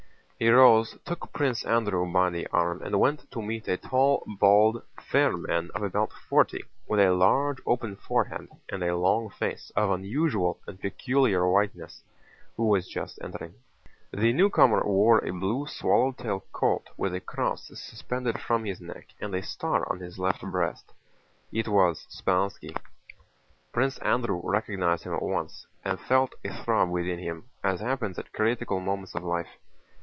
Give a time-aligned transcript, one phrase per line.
[0.43, 4.81] He rose, took Prince Andrew by the arm, and went to meet a tall, bald,
[4.99, 9.91] fair man of about forty with a large open forehead and a long face of
[9.91, 12.01] unusual and peculiar whiteness,
[12.57, 13.53] who was just entering.
[14.11, 19.09] The newcomer wore a blue swallow tail coat with a cross suspended from his neck
[19.19, 20.91] and a star on his left breast.
[21.51, 22.75] It was Speránski.
[23.71, 28.33] Prince Andrew recognized him at once, and felt a throb within him, as happens at
[28.33, 29.59] critical moments of life.